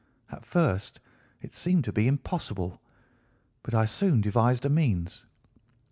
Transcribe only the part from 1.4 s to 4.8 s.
it seemed to be impossible, but I soon devised a